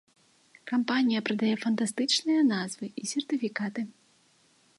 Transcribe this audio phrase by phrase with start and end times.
[0.71, 3.81] Кампанія прадае фантастычныя назвы і сертыфікаты.